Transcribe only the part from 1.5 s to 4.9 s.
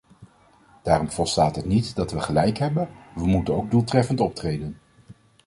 het niet dat we gelijk hebben, we moeten ook doeltreffend optreden.